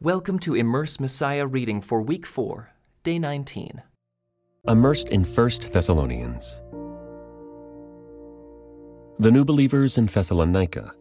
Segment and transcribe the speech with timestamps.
[0.00, 2.70] Welcome to Immerse Messiah reading for week 4,
[3.02, 3.82] day 19.
[4.68, 6.62] Immersed in 1 Thessalonians.
[9.18, 10.92] The new believers in Thessalonica,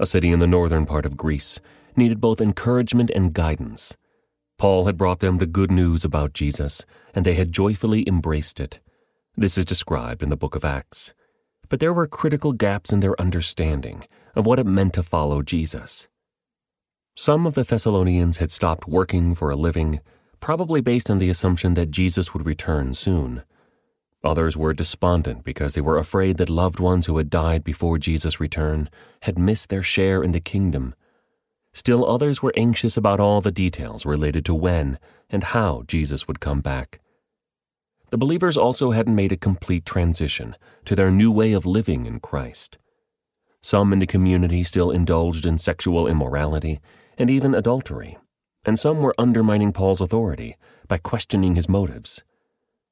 [0.00, 1.60] a city in the northern part of Greece,
[1.96, 3.94] needed both encouragement and guidance.
[4.56, 8.80] Paul had brought them the good news about Jesus, and they had joyfully embraced it.
[9.36, 11.12] This is described in the book of Acts.
[11.68, 14.04] But there were critical gaps in their understanding
[14.34, 16.08] of what it meant to follow Jesus.
[17.18, 20.00] Some of the Thessalonians had stopped working for a living,
[20.38, 23.42] probably based on the assumption that Jesus would return soon.
[24.22, 28.38] Others were despondent because they were afraid that loved ones who had died before Jesus'
[28.38, 28.90] return
[29.22, 30.94] had missed their share in the kingdom.
[31.72, 34.98] Still, others were anxious about all the details related to when
[35.30, 37.00] and how Jesus would come back.
[38.10, 40.54] The believers also hadn't made a complete transition
[40.84, 42.76] to their new way of living in Christ.
[43.62, 46.78] Some in the community still indulged in sexual immorality
[47.16, 48.18] and even adultery,
[48.64, 50.56] and some were undermining Paul's authority
[50.88, 52.24] by questioning his motives.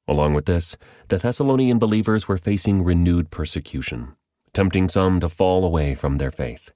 [0.07, 4.15] Along with this, the Thessalonian believers were facing renewed persecution,
[4.53, 6.71] tempting some to fall away from their faith.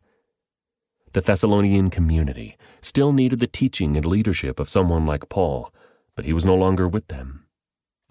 [1.14, 5.74] The Thessalonian community still needed the teaching and leadership of someone like Paul,
[6.16, 7.46] but he was no longer with them.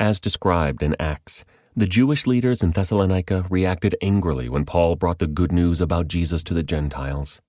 [0.01, 1.45] As described in Acts,
[1.77, 6.43] the Jewish leaders in Thessalonica reacted angrily when Paul brought the good news about Jesus
[6.45, 7.41] to the Gentiles.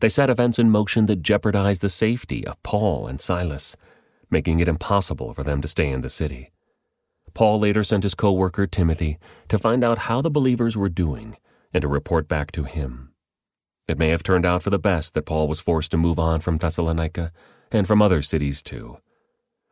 [0.00, 3.76] They set events in motion that jeopardized the safety of Paul and Silas,
[4.30, 6.50] making it impossible for them to stay in the city.
[7.34, 11.36] Paul later sent his co worker Timothy to find out how the believers were doing
[11.72, 13.12] and to report back to him.
[13.86, 16.40] It may have turned out for the best that Paul was forced to move on
[16.40, 17.30] from Thessalonica
[17.70, 18.98] and from other cities too.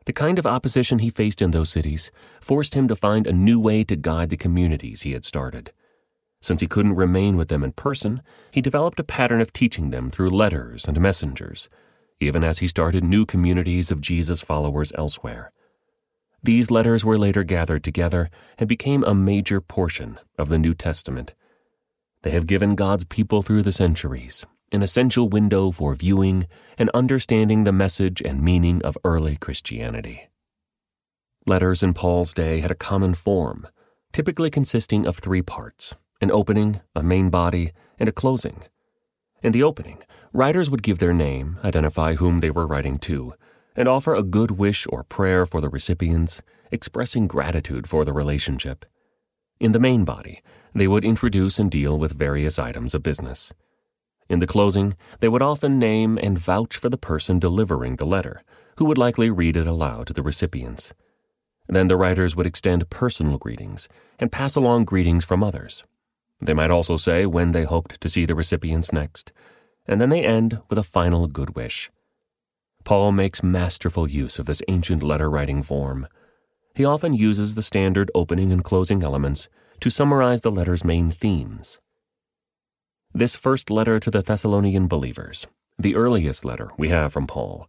[0.05, 3.59] The kind of opposition he faced in those cities forced him to find a new
[3.59, 5.71] way to guide the communities he had started.
[6.41, 10.09] Since he couldn't remain with them in person, he developed a pattern of teaching them
[10.09, 11.69] through letters and messengers,
[12.19, 15.51] even as he started new communities of Jesus followers elsewhere.
[16.41, 21.33] These letters were later gathered together and became a major portion of the New Testament.
[22.21, 26.45] They have given God's people through the centuries an essential window for viewing
[26.77, 30.29] and understanding the message and meaning of early Christianity.
[31.47, 33.67] Letters in Paul's day had a common form,
[34.13, 38.63] typically consisting of three parts an opening, a main body, and a closing.
[39.41, 40.01] In the opening,
[40.33, 43.33] writers would give their name, identify whom they were writing to,
[43.75, 46.41] and offer a good wish or prayer for the recipients,
[46.71, 48.85] expressing gratitude for the relationship.
[49.59, 50.41] In the main body,
[50.73, 53.53] they would introduce and deal with various items of business.
[54.29, 58.41] In the closing, they would often name and vouch for the person delivering the letter,
[58.77, 60.93] who would likely read it aloud to the recipients.
[61.67, 63.87] Then the writers would extend personal greetings
[64.19, 65.83] and pass along greetings from others.
[66.41, 69.31] They might also say when they hoped to see the recipients next,
[69.85, 71.91] and then they end with a final good wish.
[72.83, 76.07] Paul makes masterful use of this ancient letter writing form.
[76.73, 79.49] He often uses the standard opening and closing elements
[79.81, 81.79] to summarize the letter's main themes.
[83.13, 87.67] This first letter to the Thessalonian believers, the earliest letter we have from Paul,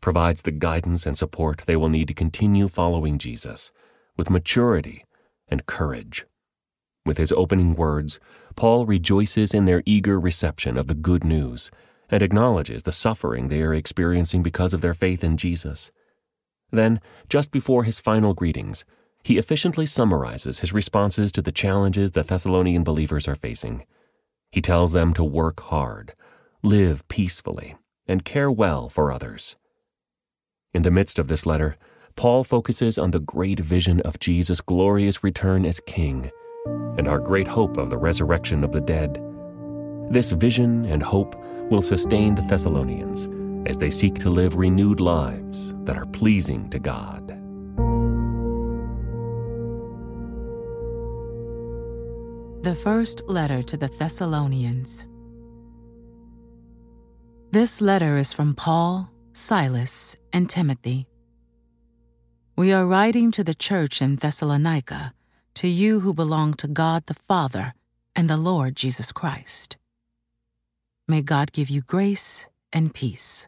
[0.00, 3.72] provides the guidance and support they will need to continue following Jesus
[4.16, 5.04] with maturity
[5.48, 6.24] and courage.
[7.10, 8.20] With his opening words,
[8.54, 11.68] Paul rejoices in their eager reception of the good news
[12.08, 15.90] and acknowledges the suffering they are experiencing because of their faith in Jesus.
[16.70, 18.84] Then, just before his final greetings,
[19.24, 23.84] he efficiently summarizes his responses to the challenges the Thessalonian believers are facing.
[24.52, 26.14] He tells them to work hard,
[26.62, 27.74] live peacefully,
[28.06, 29.56] and care well for others.
[30.72, 31.76] In the midst of this letter,
[32.14, 36.30] Paul focuses on the great vision of Jesus' glorious return as King
[36.66, 39.22] and our great hope of the resurrection of the dead.
[40.10, 41.34] This vision and hope
[41.70, 43.28] will sustain the Thessalonians
[43.66, 47.28] as they seek to live renewed lives that are pleasing to God.
[52.62, 55.06] The First Letter to the Thessalonians.
[57.52, 61.06] This letter is from Paul, Silas, and Timothy.
[62.56, 65.14] We are writing to the church in Thessalonica
[65.60, 67.74] to you who belong to God the Father
[68.16, 69.76] and the Lord Jesus Christ.
[71.06, 73.46] May God give you grace and peace.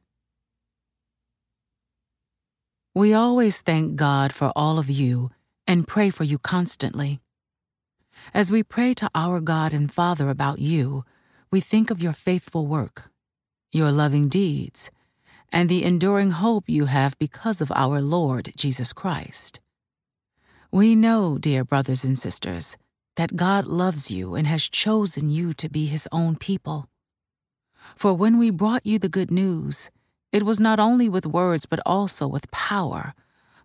[2.94, 5.30] We always thank God for all of you
[5.66, 7.18] and pray for you constantly.
[8.34, 11.06] As we pray to our God and Father about you,
[11.50, 13.10] we think of your faithful work,
[13.72, 14.90] your loving deeds,
[15.50, 19.61] and the enduring hope you have because of our Lord Jesus Christ.
[20.74, 22.78] We know, dear brothers and sisters,
[23.16, 26.88] that God loves you and has chosen you to be his own people.
[27.94, 29.90] For when we brought you the good news,
[30.32, 33.12] it was not only with words but also with power,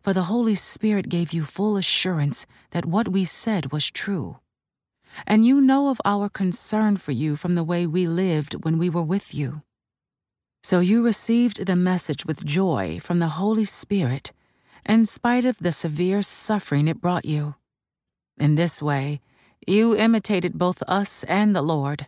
[0.02, 4.40] for the Holy Spirit gave you full assurance that what we said was true.
[5.26, 8.90] And you know of our concern for you from the way we lived when we
[8.90, 9.62] were with you.
[10.62, 14.34] So you received the message with joy from the Holy Spirit,
[14.88, 17.56] in spite of the severe suffering it brought you.
[18.40, 19.22] In this way,
[19.66, 22.08] you imitated both us and the Lord.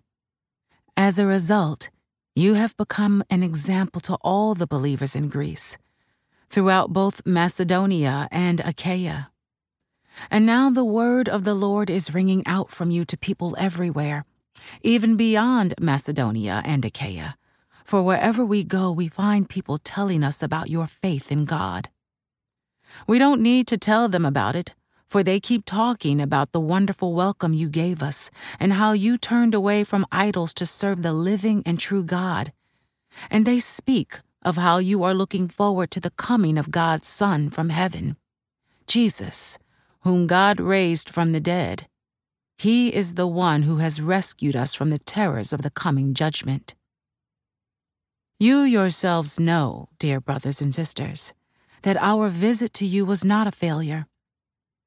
[0.96, 1.90] As a result,
[2.36, 5.78] you have become an example to all the believers in Greece,
[6.50, 9.30] throughout both Macedonia and Achaia.
[10.32, 14.26] And now the word of the Lord is ringing out from you to people everywhere,
[14.82, 17.36] even beyond Macedonia and Achaia.
[17.84, 21.90] For wherever we go, we find people telling us about your faith in God.
[23.08, 24.74] We don't need to tell them about it,
[25.08, 29.56] for they keep talking about the wonderful welcome you gave us and how you turned
[29.56, 32.54] away from idols to serve the living and true God.
[33.30, 37.50] And they speak of how you are looking forward to the coming of God's Son
[37.50, 38.16] from heaven,
[38.88, 39.58] Jesus,
[40.02, 41.88] whom God raised from the dead.
[42.58, 46.76] He is the one who has rescued us from the terrors of the coming judgment.
[48.38, 51.34] You yourselves know, dear brothers and sisters,
[51.84, 54.06] that our visit to you was not a failure.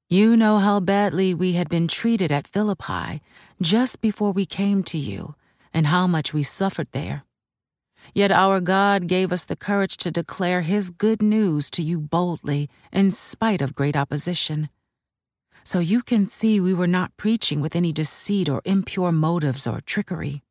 [0.08, 3.22] You know how badly we had been treated at Philippi
[3.60, 5.34] just before we came to you,
[5.72, 7.24] and how much we suffered there.
[8.14, 12.68] Yet our God gave us the courage to declare His good news to you boldly,
[12.92, 14.68] in spite of great opposition.
[15.64, 19.80] So you can see we were not preaching with any deceit or impure motives or
[19.80, 20.42] trickery.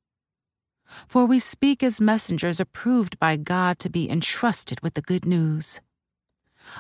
[1.08, 5.82] For we speak as messengers approved by God to be entrusted with the good news.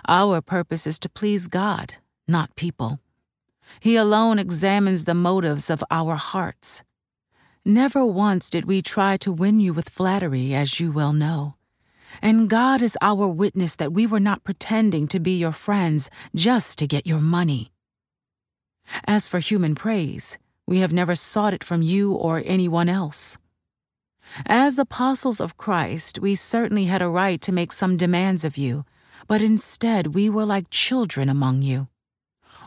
[0.08, 1.96] Our purpose is to please God,
[2.28, 3.00] not people.
[3.80, 6.84] He alone examines the motives of our hearts.
[7.64, 11.56] Never once did we try to win you with flattery, as you well know.
[12.22, 16.78] And God is our witness that we were not pretending to be your friends just
[16.80, 17.72] to get your money.
[19.06, 23.38] As for human praise, we have never sought it from you or anyone else.
[24.46, 28.86] As apostles of Christ, we certainly had a right to make some demands of you,
[29.28, 31.88] but instead we were like children among you.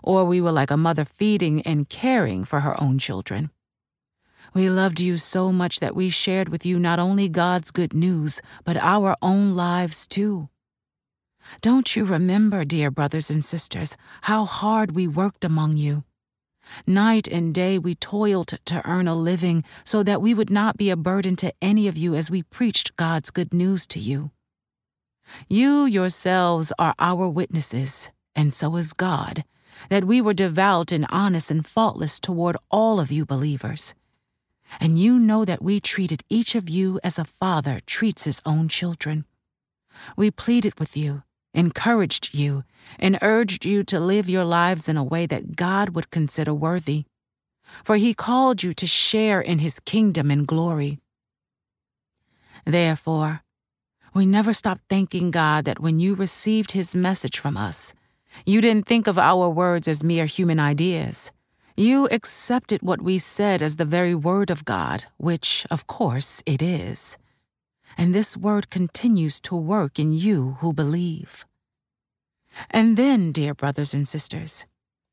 [0.02, 3.50] Or we were like a mother feeding and caring for her own children.
[4.52, 8.40] We loved you so much that we shared with you not only God's good news,
[8.64, 10.48] but our own lives too.
[11.60, 16.04] Don't you remember, dear brothers and sisters, how hard we worked among you?
[16.86, 20.88] Night and day we toiled to earn a living so that we would not be
[20.88, 24.30] a burden to any of you as we preached God's good news to you.
[25.48, 29.44] You yourselves are our witnesses, and so is God,
[29.88, 33.94] that we were devout and honest and faultless toward all of you believers.
[34.80, 38.68] And you know that we treated each of you as a father treats his own
[38.68, 39.24] children.
[40.16, 41.22] We pleaded with you
[41.54, 42.64] encouraged you,
[42.98, 47.04] and urged you to live your lives in a way that God would consider worthy.
[47.82, 50.98] For he called you to share in his kingdom and glory.
[52.66, 53.42] Therefore,
[54.14, 57.92] we never stopped thanking God that when you received his message from us,
[58.46, 61.32] you didn't think of our words as mere human ideas.
[61.76, 66.62] You accepted what we said as the very word of God, which, of course, it
[66.62, 67.18] is
[67.96, 71.46] and this word continues to work in you who believe.
[72.70, 74.66] And then, dear brothers and sisters,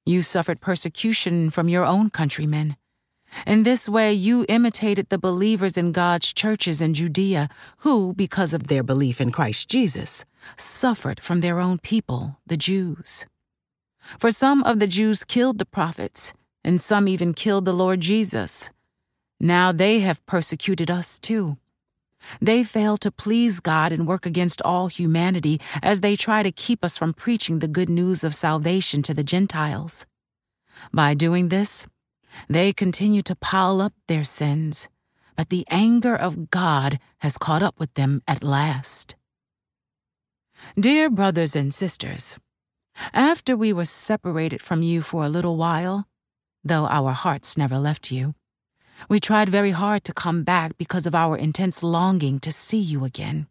[0.06, 2.75] you suffered persecution from your own countrymen.
[3.46, 8.68] In this way, you imitated the believers in God's churches in Judea, who, because of
[8.68, 13.26] their belief in Christ Jesus, suffered from their own people, the Jews.
[14.20, 16.34] For some of the Jews killed the prophets,
[16.64, 18.70] and some even killed the Lord Jesus.
[19.40, 21.58] Now they have persecuted us too.
[22.40, 26.86] They fail to please God and work against all humanity as they try to keep
[26.86, 30.06] us from preaching the good news of salvation to the Gentiles.
[30.94, 31.88] By doing this,
[32.48, 34.90] they continue to pile up their sins,
[35.36, 39.16] but the anger of God has caught up with them at last.
[40.80, 42.38] Dear brothers and sisters,
[43.14, 46.08] after we were separated from you for a little while,
[46.64, 48.36] though our hearts never left you,
[49.10, 53.04] we tried very hard to come back because of our intense longing to see you
[53.04, 53.48] again.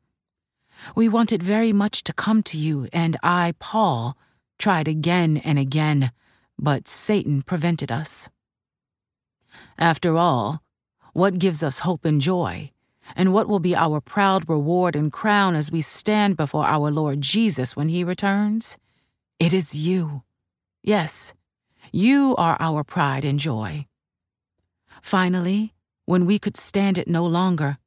[0.95, 4.17] We wanted very much to come to you, and I, Paul,
[4.59, 6.13] tried again and again,
[6.59, 8.29] but Satan prevented us.
[9.79, 10.63] After all,
[11.13, 12.71] what gives us hope and joy,
[13.17, 17.21] and what will be our proud reward and crown as we stand before our Lord
[17.21, 18.77] Jesus when he returns?
[19.39, 20.23] It is you.
[20.83, 21.35] Yes,
[21.93, 23.87] you are our pride and joy.
[25.03, 27.79] Finally, when we could stand it no longer,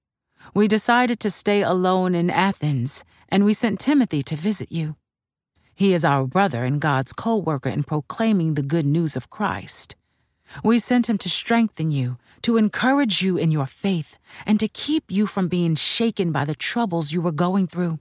[0.53, 4.95] we decided to stay alone in Athens, and we sent Timothy to visit you.
[5.75, 9.95] He is our brother and God's co worker in proclaiming the good news of Christ.
[10.63, 15.05] We sent him to strengthen you, to encourage you in your faith, and to keep
[15.09, 17.99] you from being shaken by the troubles you were going through.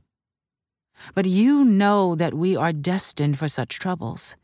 [1.15, 4.37] But you know that we are destined for such troubles.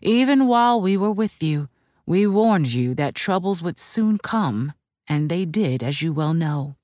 [0.00, 1.68] Even while we were with you,
[2.06, 4.72] we warned you that troubles would soon come,
[5.06, 6.76] and they did, as you well know.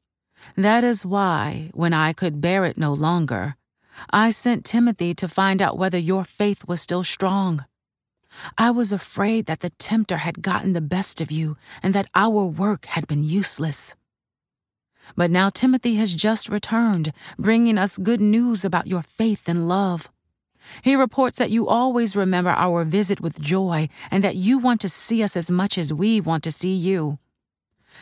[0.57, 3.57] That is why, when I could bear it no longer,
[4.11, 7.65] I sent Timothy to find out whether your faith was still strong.
[8.57, 12.45] I was afraid that the tempter had gotten the best of you and that our
[12.45, 13.95] work had been useless.
[15.17, 20.11] But now Timothy has just returned, bringing us good news about your faith and love.
[20.83, 24.89] He reports that you always remember our visit with joy and that you want to
[24.89, 27.19] see us as much as we want to see you.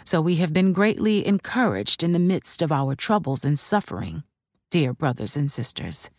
[0.04, 4.24] So we have been greatly encouraged in the midst of our troubles and suffering,
[4.70, 6.10] dear brothers and sisters,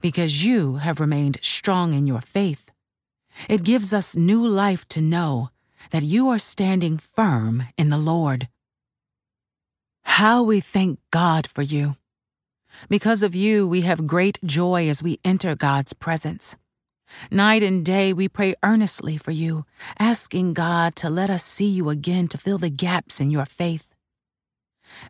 [0.00, 2.67] because you have remained strong in your faith.
[3.48, 5.50] It gives us new life to know
[5.90, 8.48] that you are standing firm in the Lord.
[10.02, 11.96] How we thank God for you.
[12.88, 16.56] Because of you, we have great joy as we enter God's presence.
[17.30, 19.64] Night and day, we pray earnestly for you,
[19.98, 23.88] asking God to let us see you again to fill the gaps in your faith.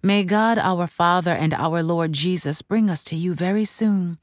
[0.03, 4.19] May God our Father and our Lord Jesus bring us to you very soon.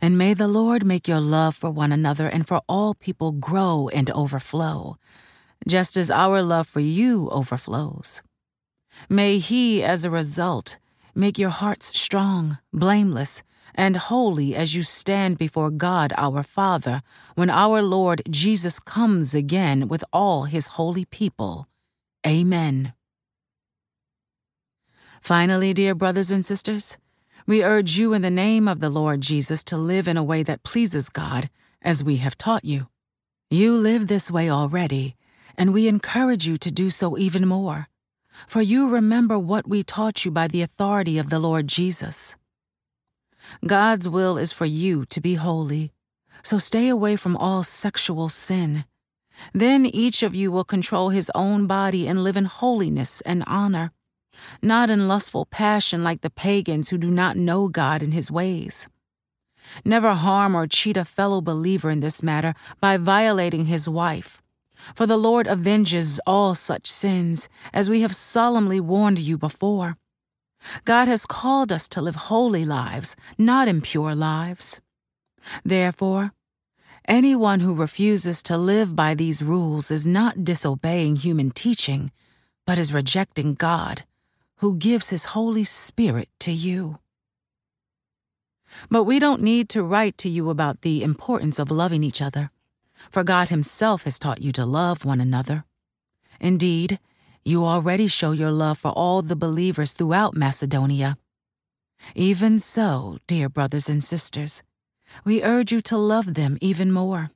[0.00, 3.88] And may the Lord make your love for one another and for all people grow
[3.92, 4.96] and overflow,
[5.66, 8.22] just as our love for you overflows.
[9.08, 10.76] May He, as a result,
[11.14, 13.42] make your hearts strong, blameless,
[13.74, 17.02] and holy as you stand before God our Father
[17.34, 21.68] when our Lord Jesus comes again with all His holy people.
[22.26, 22.92] Amen.
[25.20, 26.96] Finally, dear brothers and sisters,
[27.48, 30.44] we urge you in the name of the Lord Jesus to live in a way
[30.44, 31.50] that pleases God,
[31.82, 32.86] as we have taught you.
[33.50, 35.16] You live this way already,
[35.56, 37.88] and we encourage you to do so even more
[38.46, 42.36] for you remember what we taught you by the authority of the Lord Jesus.
[43.66, 45.92] God's will is for you to be holy,
[46.42, 48.84] so stay away from all sexual sin.
[49.52, 53.92] Then each of you will control his own body and live in holiness and honor,
[54.62, 58.88] not in lustful passion like the pagans who do not know God and his ways.
[59.84, 64.42] Never harm or cheat a fellow believer in this matter by violating his wife
[64.94, 69.96] for the Lord avenges all such sins, as we have solemnly warned you before.
[70.84, 74.80] God has called us to live holy lives, not impure lives.
[75.64, 76.32] Therefore,
[77.06, 82.10] anyone who refuses to live by these rules is not disobeying human teaching,
[82.66, 84.02] but is rejecting God,
[84.58, 86.98] who gives His Holy Spirit to you.
[88.90, 92.50] But we don't need to write to you about the importance of loving each other
[93.10, 95.64] for God Himself has taught you to love one another.
[96.40, 96.98] Indeed,
[97.44, 101.16] you already show your love for all the believers throughout Macedonia.
[102.14, 104.62] Even so, dear brothers and sisters,
[105.24, 107.30] we urge you to love them even more.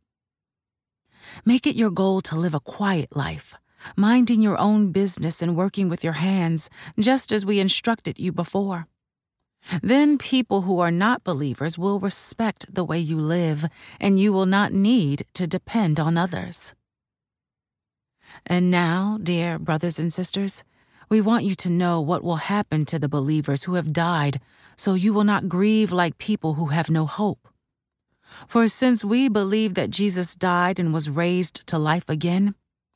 [1.44, 3.54] Make it your goal to live a quiet life,
[3.96, 8.86] minding your own business and working with your hands, just as we instructed you before.
[9.82, 13.66] Then people who are not believers will respect the way you live,
[14.00, 16.74] and you will not need to depend on others.
[18.46, 20.64] And now, dear brothers and sisters,
[21.08, 24.40] we want you to know what will happen to the believers who have died,
[24.76, 27.48] so you will not grieve like people who have no hope.
[28.48, 32.54] For since we believe that Jesus died and was raised to life again,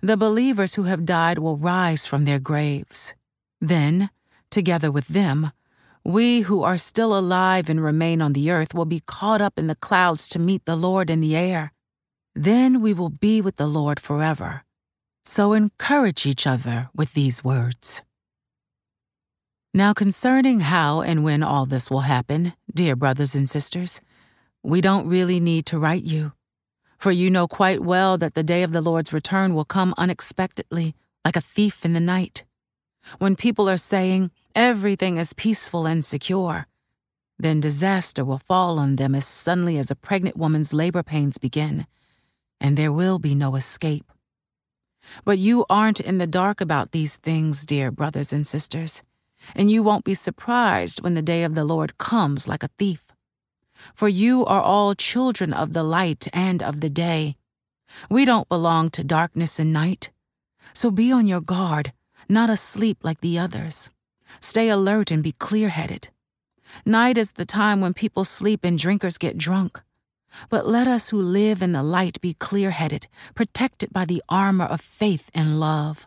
[0.00, 3.14] the believers who have died will rise from their graves.
[3.60, 4.10] Then,
[4.54, 5.50] Together with them,
[6.04, 9.66] we who are still alive and remain on the earth will be caught up in
[9.66, 11.72] the clouds to meet the Lord in the air.
[12.36, 14.62] Then we will be with the Lord forever.
[15.24, 18.02] So encourage each other with these words.
[19.74, 24.00] Now, concerning how and when all this will happen, dear brothers and sisters,
[24.62, 26.30] we don't really need to write you.
[26.98, 30.94] For you know quite well that the day of the Lord's return will come unexpectedly,
[31.24, 32.44] like a thief in the night.
[33.18, 36.66] When people are saying, Everything is peaceful and secure.
[37.36, 41.86] then disaster will fall on them as suddenly as a pregnant woman's labor pains begin,
[42.60, 44.06] and there will be no escape.
[45.24, 49.02] But you aren't in the dark about these things, dear brothers and sisters,
[49.54, 53.13] and you won't be surprised when the day of the Lord comes like a thief.
[53.94, 57.36] For you are all children of the light and of the day.
[58.08, 60.10] We don't belong to darkness and night.
[60.72, 61.92] So be on your guard,
[62.28, 63.90] not asleep like the others.
[64.40, 66.08] Stay alert and be clear headed.
[66.84, 69.82] Night is the time when people sleep and drinkers get drunk.
[70.48, 74.64] But let us who live in the light be clear headed, protected by the armor
[74.64, 76.06] of faith and love,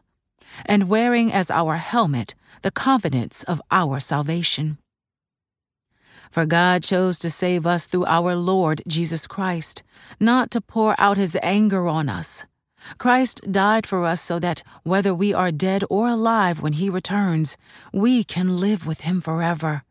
[0.65, 4.77] and wearing as our helmet the confidence of our salvation.
[6.31, 9.83] For God chose to save us through our Lord Jesus Christ,
[10.19, 12.45] not to pour out his anger on us.
[12.97, 17.57] Christ died for us so that, whether we are dead or alive when he returns,
[17.91, 19.83] we can live with him forever.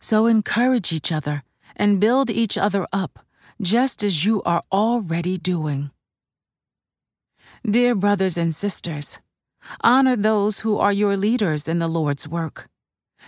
[0.00, 1.42] So encourage each other
[1.76, 3.20] and build each other up,
[3.60, 5.90] just as you are already doing.
[7.64, 9.20] Dear brothers and sisters,
[9.80, 12.68] honor those who are your leaders in the Lord's work.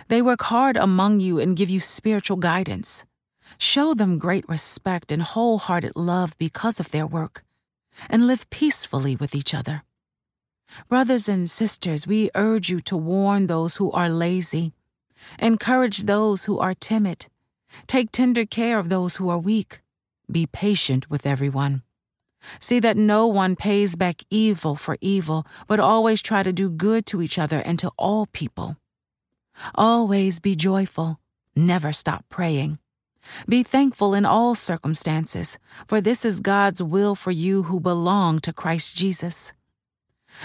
[0.09, 3.05] They work hard among you and give you spiritual guidance.
[3.59, 7.45] Show them great respect and wholehearted love because of their work,
[8.11, 9.83] and live peacefully with each other.
[10.89, 14.73] Brothers and sisters, we urge you to warn those who are lazy
[15.39, 17.27] Encourage those who are timid.
[17.87, 19.81] Take tender care of those who are weak.
[20.31, 21.83] Be patient with everyone.
[22.61, 27.07] See that no one pays back evil for evil, but always try to do good
[27.07, 28.77] to each other and to all people.
[29.75, 31.21] Always be joyful.
[31.55, 32.79] Never stop praying.
[33.49, 35.59] Be thankful in all circumstances,
[35.89, 39.53] for this is God's will for you who belong to Christ Jesus.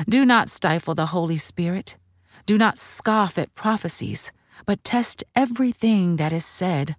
[0.10, 1.98] Do not stifle the Holy Spirit.
[2.46, 4.32] Do not scoff at prophecies
[4.66, 6.96] but test everything that is said.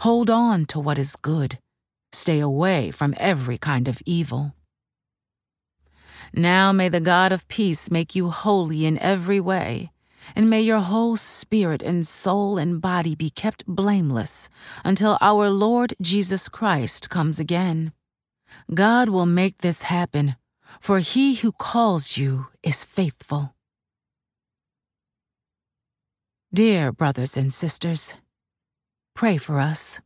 [0.00, 1.58] Hold on to what is good.
[2.12, 4.54] Stay away from every kind of evil.
[6.32, 9.90] Now may the God of peace make you holy in every way,
[10.34, 14.48] and may your whole spirit and soul and body be kept blameless
[14.84, 17.92] until our Lord Jesus Christ comes again.
[18.72, 20.36] God will make this happen,
[20.80, 23.54] for he who calls you is faithful.
[26.52, 28.14] Dear brothers and sisters,
[29.14, 30.00] pray for us.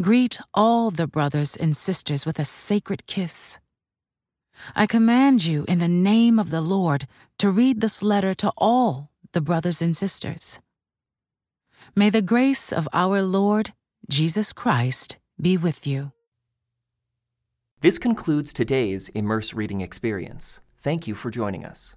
[0.00, 3.58] Greet all the brothers and sisters with a sacred kiss.
[4.74, 7.06] I command you in the name of the Lord
[7.38, 10.60] to read this letter to all the brothers and sisters.
[11.94, 13.72] May the grace of our Lord
[14.08, 16.12] Jesus Christ be with you.
[17.80, 20.60] This concludes today's Immerse Reading Experience.
[20.78, 21.96] Thank you for joining us.